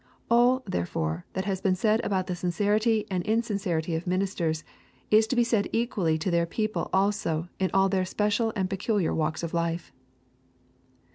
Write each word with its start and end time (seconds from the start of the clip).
All, 0.31 0.63
therefore, 0.65 1.27
that 1.33 1.45
has 1.45 1.61
been 1.61 1.75
said 1.75 2.03
about 2.03 2.25
the 2.25 2.35
sincerity 2.35 3.05
and 3.11 3.23
insincerity 3.23 3.93
of 3.93 4.07
ministers 4.07 4.63
is 5.11 5.27
to 5.27 5.35
be 5.35 5.43
said 5.43 5.67
equally 5.71 6.15
of 6.15 6.21
their 6.23 6.47
people 6.47 6.89
also 6.91 7.49
in 7.59 7.69
all 7.71 7.87
their 7.87 8.03
special 8.03 8.51
and 8.55 8.67
peculiar 8.67 9.13
walks 9.13 9.43
of 9.43 9.53
life. 9.53 9.91